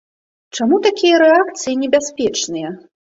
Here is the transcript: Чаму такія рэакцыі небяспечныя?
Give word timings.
Чаму 0.59 0.79
такія 0.87 1.19
рэакцыі 1.25 1.77
небяспечныя? 1.85 2.73